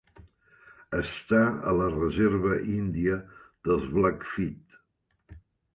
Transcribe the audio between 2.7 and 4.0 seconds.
índia dels